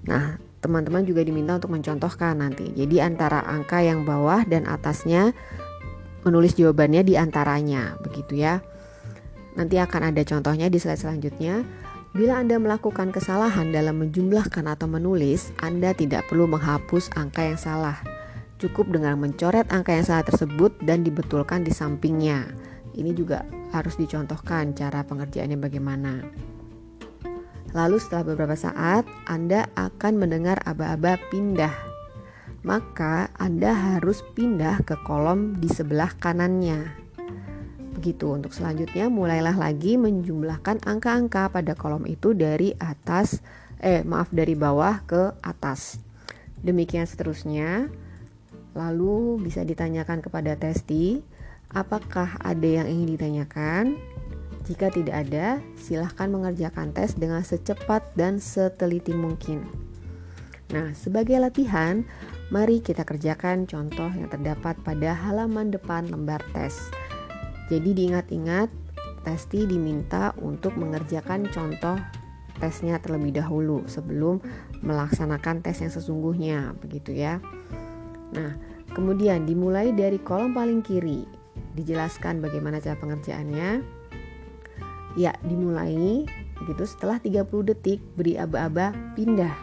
Nah, 0.09 0.41
teman-teman 0.59 1.07
juga 1.07 1.23
diminta 1.23 1.55
untuk 1.55 1.71
mencontohkan 1.71 2.41
nanti. 2.41 2.71
Jadi 2.75 2.99
antara 2.99 3.45
angka 3.45 3.79
yang 3.79 4.03
bawah 4.03 4.43
dan 4.43 4.67
atasnya 4.67 5.31
menulis 6.27 6.57
jawabannya 6.59 7.07
di 7.07 7.15
antaranya, 7.15 7.95
begitu 8.03 8.41
ya. 8.43 8.59
Nanti 9.55 9.79
akan 9.79 10.11
ada 10.11 10.21
contohnya 10.23 10.67
di 10.67 10.79
slide 10.79 10.99
selanjutnya. 10.99 11.63
Bila 12.09 12.41
Anda 12.41 12.57
melakukan 12.57 13.13
kesalahan 13.13 13.69
dalam 13.69 14.01
menjumlahkan 14.01 14.65
atau 14.65 14.89
menulis, 14.89 15.53
Anda 15.61 15.93
tidak 15.93 16.25
perlu 16.25 16.49
menghapus 16.49 17.13
angka 17.13 17.45
yang 17.45 17.59
salah. 17.61 18.01
Cukup 18.57 18.89
dengan 18.89 19.21
mencoret 19.21 19.69
angka 19.69 19.93
yang 19.93 20.09
salah 20.09 20.25
tersebut 20.25 20.73
dan 20.81 21.05
dibetulkan 21.05 21.61
di 21.61 21.69
sampingnya. 21.69 22.49
Ini 22.97 23.13
juga 23.13 23.45
harus 23.69 23.93
dicontohkan 23.93 24.73
cara 24.73 25.05
pengerjaannya 25.05 25.57
bagaimana. 25.61 26.13
Lalu 27.77 28.01
setelah 28.01 28.33
beberapa 28.33 28.57
saat, 28.57 29.05
Anda 29.29 29.69
akan 29.77 30.17
mendengar 30.17 30.57
aba-aba 30.65 31.21
pindah. 31.29 31.77
Maka 32.65 33.29
Anda 33.37 33.69
harus 33.69 34.25
pindah 34.33 34.81
ke 34.81 34.97
kolom 35.05 35.61
di 35.61 35.69
sebelah 35.69 36.17
kanannya. 36.17 37.08
Begitu 37.99 38.31
untuk 38.31 38.55
selanjutnya 38.55 39.11
mulailah 39.11 39.59
lagi 39.59 39.99
menjumlahkan 39.99 40.87
angka-angka 40.87 41.51
pada 41.51 41.75
kolom 41.75 42.07
itu 42.07 42.31
dari 42.31 42.71
atas 42.79 43.43
eh 43.83 44.07
maaf 44.07 44.31
dari 44.31 44.55
bawah 44.55 45.03
ke 45.03 45.35
atas. 45.43 45.99
Demikian 46.63 47.03
seterusnya. 47.03 47.91
Lalu 48.71 49.43
bisa 49.43 49.67
ditanyakan 49.67 50.23
kepada 50.23 50.55
testi 50.55 51.19
apakah 51.75 52.39
ada 52.39 52.63
yang 52.63 52.87
ingin 52.87 53.19
ditanyakan. 53.19 53.99
Jika 54.63 54.95
tidak 54.95 55.27
ada, 55.27 55.59
silahkan 55.75 56.31
mengerjakan 56.31 56.95
tes 56.95 57.19
dengan 57.19 57.43
secepat 57.43 58.15
dan 58.15 58.39
seteliti 58.39 59.11
mungkin. 59.11 59.67
Nah, 60.71 60.95
sebagai 60.95 61.35
latihan, 61.41 62.07
mari 62.47 62.79
kita 62.79 63.03
kerjakan 63.03 63.67
contoh 63.67 64.07
yang 64.13 64.31
terdapat 64.31 64.77
pada 64.87 65.17
halaman 65.17 65.73
depan 65.73 66.07
lembar 66.07 66.39
tes. 66.55 66.77
Jadi 67.69 67.93
diingat-ingat, 67.93 68.89
Testi 69.19 69.67
diminta 69.67 70.31
untuk 70.39 70.79
mengerjakan 70.79 71.51
contoh 71.51 71.99
tesnya 72.59 72.99
terlebih 72.99 73.35
dahulu 73.39 73.87
sebelum 73.87 74.39
melaksanakan 74.83 75.63
tes 75.63 75.79
yang 75.79 75.91
sesungguhnya, 75.91 76.75
begitu 76.79 77.15
ya. 77.15 77.39
Nah, 78.35 78.55
kemudian 78.91 79.47
dimulai 79.47 79.91
dari 79.95 80.19
kolom 80.19 80.55
paling 80.55 80.83
kiri, 80.83 81.23
dijelaskan 81.75 82.43
bagaimana 82.43 82.79
cara 82.83 82.99
pengerjaannya. 82.99 83.83
Ya, 85.19 85.35
dimulai 85.43 86.27
begitu 86.59 86.83
setelah 86.87 87.19
30 87.19 87.47
detik 87.63 87.99
beri 88.15 88.39
aba-aba 88.39 88.95
pindah. 89.15 89.55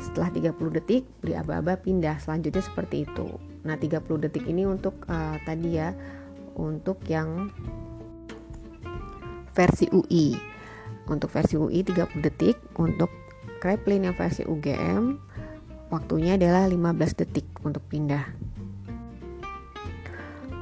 Setelah 0.00 0.32
30 0.32 0.76
detik 0.80 1.04
beri 1.20 1.36
aba-aba 1.36 1.80
pindah. 1.80 2.16
Selanjutnya 2.20 2.64
seperti 2.64 3.08
itu. 3.08 3.28
Nah, 3.64 3.76
30 3.76 4.24
detik 4.24 4.44
ini 4.48 4.64
untuk 4.64 5.04
uh, 5.08 5.36
tadi 5.44 5.76
ya 5.76 5.92
untuk 6.56 7.02
yang 7.06 7.50
versi 9.54 9.90
UI. 9.90 10.34
Untuk 11.10 11.30
versi 11.34 11.58
UI 11.58 11.82
30 11.82 12.22
detik, 12.22 12.56
untuk 12.78 13.10
Kreplin 13.60 14.08
yang 14.08 14.16
versi 14.16 14.40
UGM 14.40 15.20
waktunya 15.92 16.40
adalah 16.40 16.64
15 16.64 17.20
detik 17.20 17.44
untuk 17.60 17.84
pindah. 17.92 18.24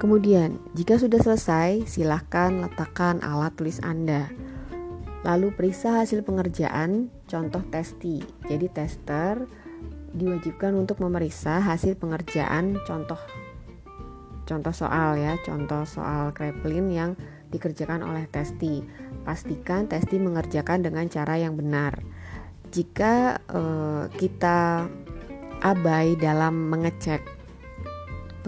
Kemudian, 0.03 0.59
jika 0.75 0.99
sudah 0.99 1.23
selesai, 1.23 1.87
silahkan 1.87 2.55
letakkan 2.59 3.23
alat 3.23 3.55
tulis 3.55 3.79
Anda. 3.83 4.31
Lalu 5.27 5.55
periksa 5.55 6.03
hasil 6.03 6.23
pengerjaan 6.23 7.11
contoh 7.27 7.63
testi. 7.71 8.23
Jadi 8.47 8.67
tester 8.71 9.47
diwajibkan 10.15 10.75
untuk 10.75 11.03
memeriksa 11.03 11.63
hasil 11.63 11.99
pengerjaan 11.99 12.79
contoh 12.87 13.19
contoh 14.49 14.73
soal 14.73 15.21
ya, 15.21 15.37
contoh 15.45 15.85
soal 15.85 16.33
Kreplin 16.33 16.89
yang 16.89 17.13
dikerjakan 17.53 18.01
oleh 18.01 18.25
testi. 18.33 18.81
Pastikan 19.29 19.85
testi 19.85 20.17
mengerjakan 20.17 20.81
dengan 20.81 21.05
cara 21.13 21.37
yang 21.37 21.53
benar. 21.53 22.01
Jika 22.73 23.45
uh, 23.53 24.09
kita 24.17 24.89
abai 25.61 26.17
dalam 26.17 26.73
mengecek 26.73 27.21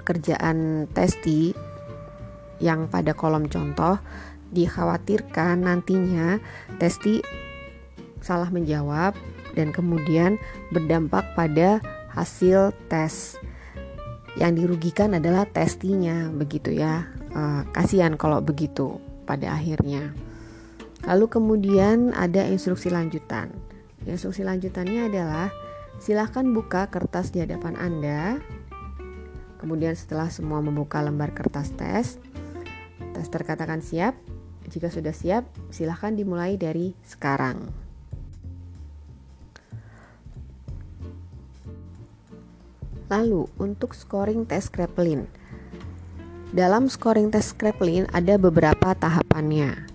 pekerjaan 0.00 0.88
testi 0.96 1.52
yang 2.60 2.88
pada 2.88 3.12
kolom 3.12 3.48
contoh, 3.52 4.00
dikhawatirkan 4.52 5.64
nantinya 5.64 6.40
testi 6.80 7.20
salah 8.20 8.52
menjawab 8.52 9.16
dan 9.56 9.72
kemudian 9.72 10.36
berdampak 10.70 11.24
pada 11.34 11.80
hasil 12.12 12.76
tes. 12.92 13.40
Yang 14.38 14.52
dirugikan 14.62 15.18
adalah 15.18 15.48
testinya, 15.48 16.30
begitu 16.30 16.70
ya 16.70 17.08
uh, 17.34 17.66
kasihan 17.74 18.14
kalau 18.14 18.38
begitu 18.38 19.02
pada 19.26 19.54
akhirnya. 19.54 20.14
Lalu 21.06 21.26
kemudian 21.32 22.12
ada 22.12 22.44
instruksi 22.46 22.92
lanjutan. 22.92 23.50
Instruksi 24.04 24.44
lanjutannya 24.44 25.08
adalah 25.08 25.48
silahkan 25.98 26.44
buka 26.44 26.88
kertas 26.92 27.32
di 27.32 27.42
hadapan 27.42 27.74
Anda. 27.76 28.38
Kemudian 29.60 29.92
setelah 29.92 30.32
semua 30.32 30.64
membuka 30.64 31.04
lembar 31.04 31.36
kertas 31.36 31.72
tes, 31.76 32.16
tester 33.12 33.42
katakan 33.44 33.84
siap. 33.84 34.16
Jika 34.70 34.86
sudah 34.86 35.10
siap, 35.10 35.50
silahkan 35.74 36.14
dimulai 36.14 36.54
dari 36.54 36.94
sekarang. 37.02 37.89
Lalu 43.10 43.50
untuk 43.58 43.90
scoring 43.92 44.46
tes 44.46 44.70
Kraepelin, 44.70 45.26
dalam 46.50 46.90
scoring 46.90 47.30
tes 47.30 47.54
Kraepelin 47.54 48.10
ada 48.10 48.34
beberapa 48.34 48.90
tahapannya. 48.94 49.86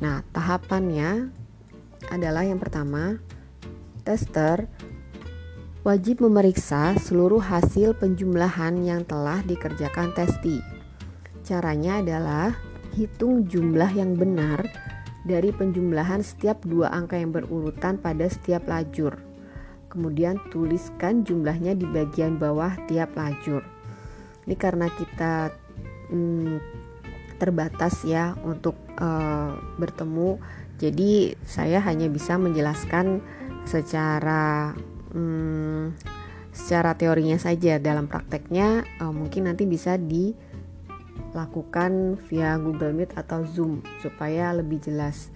Nah, 0.00 0.20
tahapannya 0.32 1.32
adalah 2.12 2.44
yang 2.44 2.60
pertama, 2.60 3.16
tester 4.04 4.68
wajib 5.84 6.20
memeriksa 6.20 6.96
seluruh 7.00 7.40
hasil 7.40 7.96
penjumlahan 7.96 8.76
yang 8.84 9.08
telah 9.08 9.40
dikerjakan 9.44 10.12
testi. 10.12 10.60
Caranya 11.44 12.04
adalah 12.04 12.56
hitung 12.92 13.48
jumlah 13.48 13.88
yang 13.92 14.16
benar 14.16 14.68
dari 15.24 15.48
penjumlahan 15.48 16.20
setiap 16.20 16.60
dua 16.64 16.92
angka 16.92 17.16
yang 17.16 17.32
berurutan 17.32 17.96
pada 17.96 18.28
setiap 18.28 18.68
lajur. 18.68 19.33
Kemudian 19.94 20.42
tuliskan 20.50 21.22
jumlahnya 21.22 21.78
di 21.78 21.86
bagian 21.86 22.34
bawah 22.34 22.74
tiap 22.90 23.14
lajur. 23.14 23.62
Ini 24.42 24.58
karena 24.58 24.90
kita 24.90 25.54
hmm, 26.10 26.58
terbatas 27.38 28.02
ya 28.02 28.34
untuk 28.42 28.74
uh, 28.98 29.54
bertemu, 29.78 30.42
jadi 30.82 31.38
saya 31.46 31.78
hanya 31.86 32.10
bisa 32.10 32.34
menjelaskan 32.34 33.22
secara 33.62 34.74
hmm, 35.14 35.94
secara 36.50 36.98
teorinya 36.98 37.38
saja. 37.38 37.78
Dalam 37.78 38.10
prakteknya 38.10 38.82
uh, 38.98 39.14
mungkin 39.14 39.46
nanti 39.46 39.62
bisa 39.70 39.94
dilakukan 39.94 40.42
via 42.26 42.58
Google 42.58 42.90
Meet 42.98 43.14
atau 43.14 43.46
Zoom 43.46 43.86
supaya 44.02 44.50
lebih 44.50 44.82
jelas. 44.82 45.30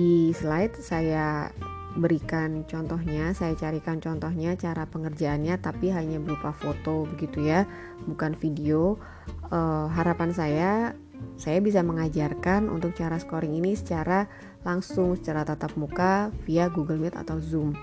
Di 0.00 0.32
slide 0.32 0.80
saya 0.80 1.52
berikan 1.98 2.62
contohnya, 2.64 3.34
saya 3.34 3.58
carikan 3.58 3.98
contohnya 3.98 4.54
cara 4.54 4.86
pengerjaannya 4.86 5.58
tapi 5.58 5.90
hanya 5.90 6.22
berupa 6.22 6.54
foto 6.54 7.04
begitu 7.10 7.44
ya, 7.44 7.66
bukan 8.06 8.38
video. 8.38 8.96
Uh, 9.50 9.90
harapan 9.92 10.30
saya 10.32 10.72
saya 11.34 11.58
bisa 11.58 11.82
mengajarkan 11.82 12.70
untuk 12.70 12.94
cara 12.94 13.18
scoring 13.18 13.58
ini 13.58 13.74
secara 13.74 14.30
langsung 14.62 15.18
secara 15.18 15.42
tatap 15.42 15.74
muka 15.74 16.30
via 16.46 16.70
Google 16.70 17.02
Meet 17.02 17.18
atau 17.18 17.42
Zoom. 17.42 17.74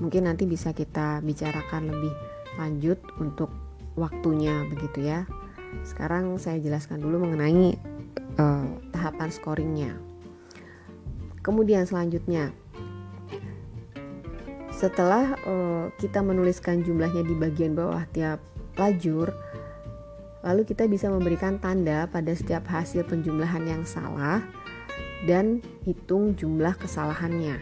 Mungkin 0.00 0.24
nanti 0.24 0.48
bisa 0.48 0.72
kita 0.72 1.20
bicarakan 1.20 1.92
lebih 1.92 2.14
lanjut 2.56 2.98
untuk 3.20 3.52
waktunya 3.96 4.64
begitu 4.68 5.04
ya. 5.04 5.28
Sekarang 5.84 6.40
saya 6.40 6.56
jelaskan 6.62 7.02
dulu 7.04 7.28
mengenai 7.28 7.76
uh, 8.40 8.66
tahapan 8.94 9.28
scoringnya. 9.28 9.92
Kemudian 11.44 11.88
selanjutnya 11.88 12.52
setelah 14.78 15.34
uh, 15.42 15.90
kita 15.98 16.22
menuliskan 16.22 16.86
jumlahnya 16.86 17.26
di 17.26 17.34
bagian 17.34 17.74
bawah 17.74 18.06
tiap 18.14 18.38
lajur, 18.78 19.34
lalu 20.46 20.62
kita 20.62 20.86
bisa 20.86 21.10
memberikan 21.10 21.58
tanda 21.58 22.06
pada 22.06 22.30
setiap 22.30 22.62
hasil 22.70 23.02
penjumlahan 23.10 23.66
yang 23.66 23.82
salah 23.82 24.38
dan 25.26 25.58
hitung 25.82 26.38
jumlah 26.38 26.78
kesalahannya. 26.78 27.58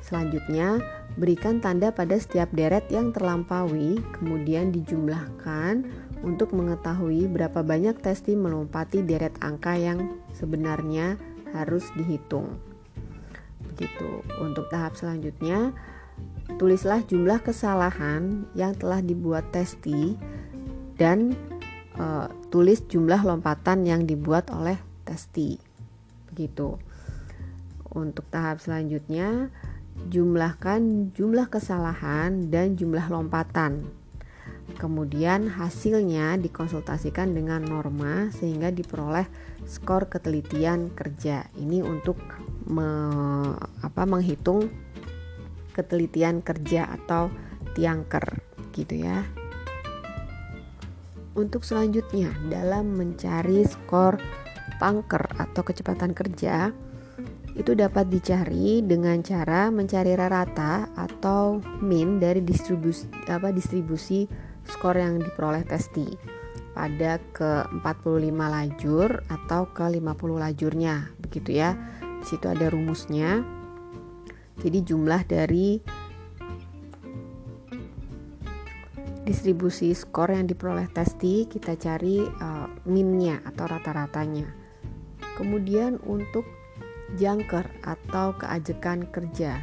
Selanjutnya, 0.00 0.80
berikan 1.20 1.60
tanda 1.60 1.92
pada 1.92 2.16
setiap 2.16 2.48
deret 2.56 2.88
yang 2.88 3.12
terlampaui, 3.12 4.00
kemudian 4.16 4.72
dijumlahkan 4.72 5.84
untuk 6.24 6.56
mengetahui 6.56 7.28
berapa 7.28 7.60
banyak 7.60 8.00
testi 8.00 8.32
melompati 8.32 9.04
deret 9.04 9.36
angka 9.44 9.76
yang 9.76 10.16
sebenarnya 10.32 11.20
harus 11.52 11.84
dihitung. 11.92 12.56
Begitu. 13.68 14.24
Untuk 14.40 14.72
tahap 14.72 14.96
selanjutnya, 14.96 15.76
Tulislah 16.56 17.04
jumlah 17.04 17.44
kesalahan 17.44 18.48
yang 18.56 18.72
telah 18.72 19.04
dibuat 19.04 19.52
testi 19.52 20.16
dan 20.96 21.36
uh, 22.00 22.26
tulis 22.48 22.80
jumlah 22.88 23.20
lompatan 23.20 23.84
yang 23.84 24.08
dibuat 24.08 24.48
oleh 24.48 24.80
testi. 25.04 25.60
Begitu. 26.32 26.80
Untuk 27.92 28.24
tahap 28.32 28.60
selanjutnya, 28.64 29.52
jumlahkan 30.06 31.10
jumlah 31.12 31.50
kesalahan 31.50 32.48
dan 32.52 32.78
jumlah 32.78 33.10
lompatan. 33.10 33.88
Kemudian 34.76 35.48
hasilnya 35.48 36.36
dikonsultasikan 36.38 37.32
dengan 37.32 37.64
norma 37.64 38.28
sehingga 38.30 38.68
diperoleh 38.68 39.24
skor 39.64 40.06
ketelitian 40.12 40.92
kerja. 40.92 41.48
Ini 41.56 41.80
untuk 41.82 42.20
me, 42.68 42.86
apa, 43.80 44.04
menghitung 44.04 44.68
ketelitian 45.78 46.42
kerja 46.42 46.90
atau 46.90 47.30
tiangker 47.78 48.42
gitu 48.74 48.98
ya. 48.98 49.22
Untuk 51.38 51.62
selanjutnya 51.62 52.34
dalam 52.50 52.98
mencari 52.98 53.62
skor 53.62 54.18
pangker 54.82 55.22
atau 55.38 55.62
kecepatan 55.62 56.10
kerja 56.10 56.74
itu 57.54 57.74
dapat 57.74 58.10
dicari 58.10 58.82
dengan 58.82 59.22
cara 59.22 59.70
mencari 59.70 60.14
rata 60.18 60.90
atau 60.98 61.62
min 61.78 62.18
dari 62.18 62.42
distribusi 62.42 63.06
apa 63.30 63.54
distribusi 63.54 64.26
skor 64.66 64.98
yang 64.98 65.22
diperoleh 65.22 65.62
testi. 65.62 66.38
pada 66.78 67.18
ke 67.34 67.66
45 67.82 68.30
lajur 68.38 69.10
atau 69.26 69.66
ke 69.74 69.82
50 69.98 69.98
lajurnya 70.38 71.10
begitu 71.18 71.58
ya 71.58 71.74
di 72.22 72.24
situ 72.30 72.46
ada 72.46 72.70
rumusnya 72.70 73.42
jadi 74.58 74.78
jumlah 74.82 75.22
dari 75.26 75.78
distribusi 79.28 79.92
skor 79.92 80.32
yang 80.32 80.48
diperoleh 80.48 80.88
testi 80.88 81.44
kita 81.44 81.76
cari 81.76 82.24
uh, 82.24 82.64
minnya 82.88 83.44
atau 83.44 83.68
rata-ratanya. 83.68 84.48
Kemudian 85.36 86.00
untuk 86.08 86.48
jangker 87.20 87.68
atau 87.84 88.32
keajekan 88.40 89.04
kerja. 89.12 89.60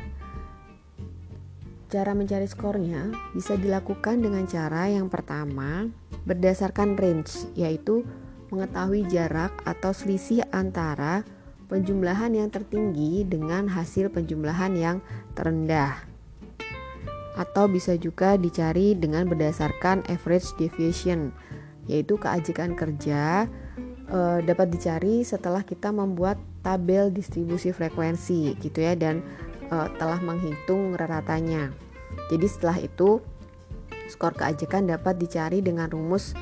Cara 1.89 2.11
mencari 2.13 2.45
skornya 2.45 3.09
bisa 3.33 3.57
dilakukan 3.57 4.21
dengan 4.21 4.45
cara 4.45 4.89
yang 4.89 5.09
pertama 5.09 5.89
berdasarkan 6.25 6.97
range, 6.97 7.49
yaitu 7.57 8.05
mengetahui 8.53 9.05
jarak 9.09 9.53
atau 9.65 9.93
selisih 9.93 10.45
antara 10.53 11.25
penjumlahan 11.67 12.33
yang 12.35 12.49
tertinggi 12.53 13.25
dengan 13.25 13.69
hasil 13.69 14.13
penjumlahan 14.13 14.73
yang 14.77 14.97
terendah. 15.33 16.05
Atau 17.35 17.67
bisa 17.67 17.99
juga 17.99 18.39
dicari 18.39 18.95
dengan 18.95 19.27
berdasarkan 19.27 20.07
average 20.07 20.55
deviation, 20.55 21.35
yaitu 21.89 22.15
keajekan 22.15 22.79
kerja 22.79 23.51
e, 24.07 24.19
dapat 24.45 24.71
dicari 24.71 25.25
setelah 25.27 25.65
kita 25.67 25.91
membuat 25.91 26.39
tabel 26.65 27.13
distribusi 27.13 27.69
frekuensi 27.69 28.57
gitu 28.57 28.81
ya 28.81 28.97
dan 28.97 29.21
uh, 29.69 29.85
telah 30.01 30.17
menghitung 30.17 30.97
raratanya. 30.97 31.69
Jadi 32.33 32.47
setelah 32.49 32.81
itu 32.81 33.21
skor 34.09 34.33
keajekan 34.33 34.89
dapat 34.89 35.21
dicari 35.21 35.61
dengan 35.61 35.89
rumus 35.89 36.33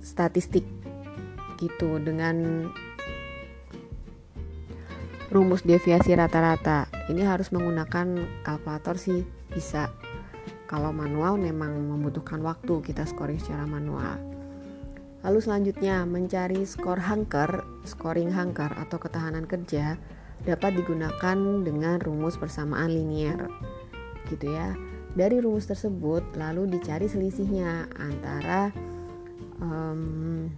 statistik 0.00 0.64
gitu 1.60 2.00
dengan 2.00 2.68
rumus 5.30 5.62
deviasi 5.62 6.14
rata-rata. 6.18 6.90
Ini 7.06 7.22
harus 7.26 7.54
menggunakan 7.54 8.06
kalkulator 8.42 8.98
sih 8.98 9.22
bisa. 9.50 9.90
Kalau 10.66 10.94
manual 10.94 11.38
memang 11.38 11.74
membutuhkan 11.74 12.42
waktu 12.42 12.82
kita 12.82 13.06
scoring 13.06 13.38
secara 13.42 13.66
manual. 13.66 14.18
Lalu 15.26 15.38
selanjutnya 15.42 16.06
mencari 16.06 16.62
skor 16.66 16.98
hunker, 16.98 17.66
scoring 17.86 18.30
hunker 18.30 18.70
atau 18.74 18.98
ketahanan 18.98 19.44
kerja 19.46 19.98
dapat 20.46 20.80
digunakan 20.80 21.36
dengan 21.60 22.00
rumus 22.00 22.40
persamaan 22.40 22.88
linier 22.88 23.50
gitu 24.32 24.54
ya 24.54 24.72
dari 25.12 25.42
rumus 25.42 25.66
tersebut 25.66 26.22
lalu 26.38 26.70
dicari 26.70 27.10
selisihnya 27.10 27.90
antara 27.98 28.70
um, 29.58 30.48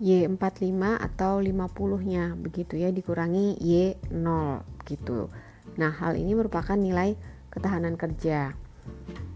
Y45 0.00 0.80
atau 0.96 1.44
50 1.44 2.08
nya 2.08 2.32
begitu 2.32 2.80
ya 2.80 2.88
dikurangi 2.88 3.60
Y0 3.60 4.26
gitu. 4.88 5.28
Nah 5.76 5.92
hal 5.92 6.16
ini 6.16 6.32
merupakan 6.32 6.74
nilai 6.74 7.20
ketahanan 7.52 8.00
kerja. 8.00 8.56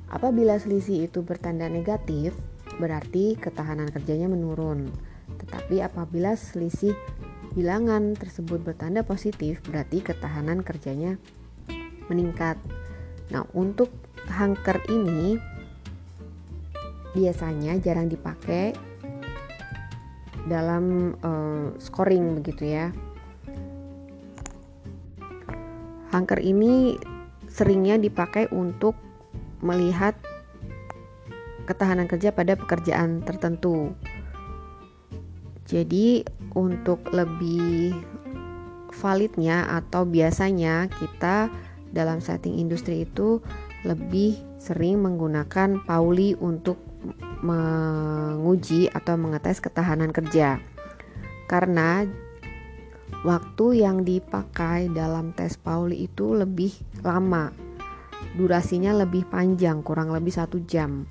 Apabila 0.08 0.56
selisih 0.56 1.06
itu 1.06 1.20
bertanda 1.20 1.68
negatif 1.68 2.32
berarti 2.80 3.36
ketahanan 3.36 3.92
kerjanya 3.92 4.26
menurun. 4.26 4.88
Tetapi 5.38 5.84
apabila 5.84 6.34
selisih 6.34 6.96
bilangan 7.54 8.18
tersebut 8.18 8.64
bertanda 8.64 9.06
positif, 9.06 9.62
berarti 9.62 10.02
ketahanan 10.02 10.66
kerjanya 10.66 11.20
meningkat. 12.10 12.58
Nah, 13.30 13.46
untuk 13.54 13.94
hunker 14.26 14.82
ini 14.90 15.38
biasanya 17.14 17.78
jarang 17.78 18.10
dipakai 18.10 18.93
dalam 20.48 21.16
uh, 21.24 21.72
scoring 21.80 22.40
begitu 22.40 22.68
ya. 22.68 22.92
Hunker 26.12 26.38
ini 26.38 26.94
seringnya 27.50 27.98
dipakai 27.98 28.46
untuk 28.54 28.94
melihat 29.64 30.14
ketahanan 31.64 32.06
kerja 32.06 32.30
pada 32.30 32.54
pekerjaan 32.54 33.24
tertentu. 33.24 33.96
Jadi 35.64 36.22
untuk 36.52 37.08
lebih 37.10 37.96
validnya 38.94 39.66
atau 39.66 40.04
biasanya 40.06 40.86
kita 40.92 41.48
dalam 41.90 42.20
setting 42.20 42.60
industri 42.60 43.08
itu 43.08 43.40
lebih 43.82 44.38
sering 44.60 45.00
menggunakan 45.00 45.82
Pauli 45.82 46.36
untuk 46.36 46.78
menguji 47.44 48.88
atau 48.92 49.14
mengetes 49.20 49.60
ketahanan 49.60 50.10
kerja. 50.10 50.60
Karena 51.44 52.08
waktu 53.24 53.84
yang 53.84 54.02
dipakai 54.02 54.92
dalam 54.92 55.32
tes 55.36 55.56
Pauli 55.60 56.08
itu 56.08 56.32
lebih 56.32 56.72
lama. 57.04 57.52
Durasinya 58.34 58.96
lebih 59.04 59.28
panjang, 59.28 59.84
kurang 59.84 60.10
lebih 60.10 60.34
satu 60.34 60.58
jam. 60.64 61.06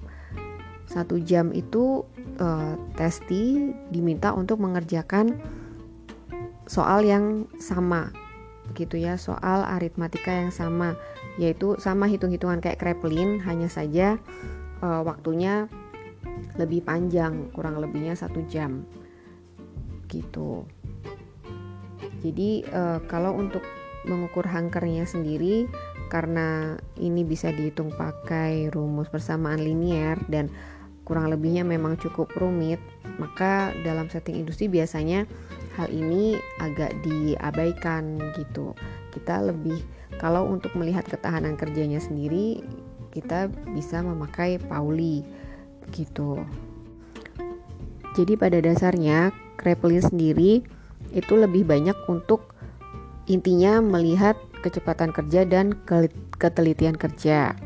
Satu 0.90 1.22
jam 1.22 1.54
itu 1.56 2.04
uh, 2.42 2.76
testi 2.98 3.72
diminta 3.94 4.34
untuk 4.36 4.60
mengerjakan 4.60 5.40
soal 6.68 7.04
yang 7.04 7.46
sama 7.60 8.12
gitu 8.72 8.96
ya 8.96 9.20
soal 9.20 9.68
aritmatika 9.68 10.32
yang 10.32 10.50
sama 10.50 10.96
yaitu 11.36 11.76
sama 11.78 12.08
hitung-hitungan 12.08 12.64
kayak 12.64 12.80
Kreplin 12.80 13.44
hanya 13.44 13.68
saja 13.68 14.18
uh, 14.80 15.04
waktunya 15.04 15.68
lebih 16.60 16.86
panjang 16.86 17.50
kurang 17.52 17.80
lebihnya 17.80 18.14
satu 18.14 18.44
jam 18.46 18.86
gitu 20.08 20.68
jadi 22.24 22.64
uh, 22.72 23.00
kalau 23.12 23.36
untuk 23.36 23.64
mengukur 24.04 24.44
hangkernya 24.44 25.08
sendiri 25.08 25.68
karena 26.12 26.78
ini 27.00 27.24
bisa 27.26 27.50
dihitung 27.50 27.90
pakai 27.96 28.70
rumus 28.70 29.10
persamaan 29.10 29.64
linier 29.64 30.20
dan 30.28 30.52
kurang 31.04 31.28
lebihnya 31.28 31.68
memang 31.68 32.00
cukup 32.00 32.32
rumit, 32.40 32.80
maka 33.20 33.76
dalam 33.84 34.08
setting 34.08 34.40
industri 34.40 34.72
biasanya 34.72 35.28
hal 35.76 35.92
ini 35.92 36.40
agak 36.64 36.96
diabaikan 37.04 38.20
gitu. 38.40 38.72
Kita 39.12 39.44
lebih 39.44 39.84
kalau 40.22 40.48
untuk 40.48 40.72
melihat 40.80 41.04
ketahanan 41.04 41.60
kerjanya 41.60 42.00
sendiri, 42.00 42.64
kita 43.12 43.52
bisa 43.76 44.00
memakai 44.00 44.58
Pauli 44.64 45.26
gitu. 45.92 46.40
Jadi 48.14 48.38
pada 48.38 48.62
dasarnya 48.62 49.34
Kreplin 49.58 50.02
sendiri 50.06 50.62
itu 51.14 51.34
lebih 51.34 51.66
banyak 51.66 51.98
untuk 52.06 52.54
intinya 53.26 53.82
melihat 53.82 54.38
kecepatan 54.62 55.12
kerja 55.12 55.44
dan 55.44 55.74
ketelitian 56.38 56.96
kerja. 56.96 57.58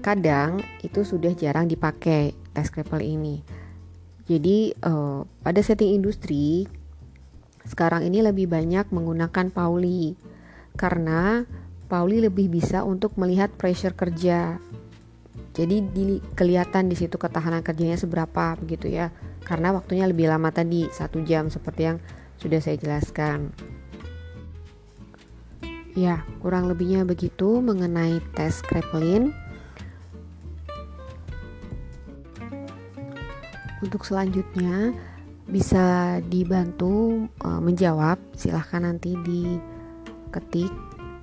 Kadang 0.00 0.64
itu 0.80 1.04
sudah 1.04 1.32
jarang 1.36 1.68
dipakai 1.68 2.32
tes 2.56 2.66
Scrabble 2.68 3.04
ini. 3.04 3.44
Jadi 4.30 4.72
uh, 4.86 5.26
pada 5.42 5.60
setting 5.60 5.98
industri 5.98 6.64
sekarang 7.66 8.06
ini 8.08 8.24
lebih 8.24 8.48
banyak 8.48 8.88
menggunakan 8.88 9.52
Pauli 9.52 10.16
karena 10.78 11.44
Pauli 11.90 12.22
lebih 12.22 12.48
bisa 12.48 12.86
untuk 12.86 13.18
melihat 13.18 13.50
pressure 13.58 13.92
kerja. 13.92 14.62
Jadi 15.60 15.76
di, 15.92 16.16
kelihatan 16.32 16.88
di 16.88 16.96
situ 16.96 17.20
ketahanan 17.20 17.60
kerjanya 17.60 18.00
seberapa 18.00 18.56
begitu 18.56 18.88
ya. 18.88 19.12
Karena 19.44 19.76
waktunya 19.76 20.08
lebih 20.08 20.32
lama 20.32 20.48
tadi 20.48 20.88
satu 20.88 21.20
jam 21.20 21.52
seperti 21.52 21.82
yang 21.84 21.98
sudah 22.40 22.64
saya 22.64 22.80
jelaskan. 22.80 23.52
Ya, 25.92 26.24
kurang 26.40 26.64
lebihnya 26.72 27.04
begitu 27.04 27.60
mengenai 27.60 28.24
tes 28.32 28.64
Kraepelin. 28.64 29.36
Untuk 33.84 34.08
selanjutnya 34.08 34.96
bisa 35.44 36.16
dibantu 36.24 37.28
uh, 37.44 37.60
menjawab, 37.60 38.16
silahkan 38.32 38.88
nanti 38.88 39.12
diketik, 39.28 40.72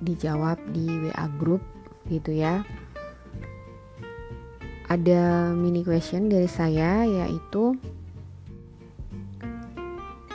dijawab 0.06 0.62
di 0.70 1.10
WA 1.10 1.26
group 1.42 1.62
gitu 2.06 2.38
ya. 2.38 2.62
Ada 4.88 5.52
mini 5.52 5.84
question 5.84 6.32
dari 6.32 6.48
saya 6.48 7.04
yaitu 7.04 7.76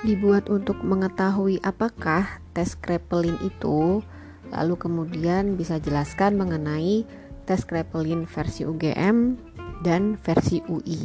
dibuat 0.06 0.52
untuk 0.54 0.78
mengetahui 0.86 1.58
apakah 1.66 2.38
tes 2.54 2.78
Kraepelin 2.78 3.40
itu, 3.42 4.06
lalu 4.54 4.76
kemudian 4.78 5.58
bisa 5.58 5.82
jelaskan 5.82 6.38
mengenai 6.38 7.02
tes 7.50 7.66
Kraepelin 7.66 8.30
versi 8.30 8.62
UGM 8.62 9.42
dan 9.82 10.22
versi 10.22 10.62
UI. 10.70 11.02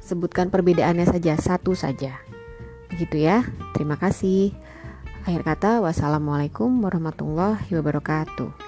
Sebutkan 0.00 0.48
perbedaannya 0.48 1.04
saja, 1.04 1.36
satu 1.36 1.76
saja. 1.76 2.16
Begitu 2.88 3.28
ya. 3.28 3.44
Terima 3.76 4.00
kasih. 4.00 4.56
Akhir 5.24 5.44
kata, 5.44 5.80
wassalamualaikum 5.80 6.68
warahmatullahi 6.84 7.72
wabarakatuh. 7.72 8.63